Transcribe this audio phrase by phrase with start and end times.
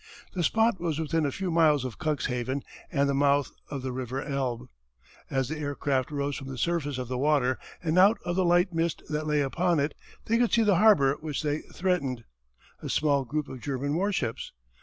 [0.33, 4.19] The spot was within a few miles of Cuxhaven and the mouth of the River
[4.19, 4.67] Elbe.
[5.29, 8.73] As the aircraft rose from the surface of the water and out of the light
[8.73, 9.93] mist that lay upon it,
[10.25, 12.23] they could see in the harbour which they threatened,
[12.81, 14.51] a small group of German warships.